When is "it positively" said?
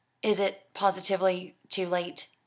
0.39-1.57